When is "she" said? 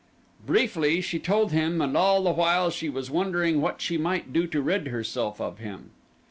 0.99-1.19, 2.71-2.89, 3.83-3.99